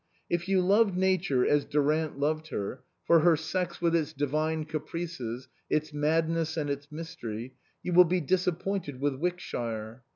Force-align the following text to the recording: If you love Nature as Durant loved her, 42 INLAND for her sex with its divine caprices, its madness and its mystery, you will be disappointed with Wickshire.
If 0.31 0.49
you 0.49 0.61
love 0.61 0.97
Nature 0.97 1.45
as 1.45 1.63
Durant 1.63 2.17
loved 2.17 2.47
her, 2.47 2.81
42 3.05 3.05
INLAND 3.05 3.05
for 3.05 3.19
her 3.29 3.37
sex 3.37 3.81
with 3.83 3.95
its 3.95 4.13
divine 4.13 4.65
caprices, 4.65 5.47
its 5.69 5.93
madness 5.93 6.57
and 6.57 6.71
its 6.71 6.91
mystery, 6.91 7.53
you 7.83 7.93
will 7.93 8.05
be 8.05 8.19
disappointed 8.19 8.99
with 8.99 9.13
Wickshire. 9.17 10.01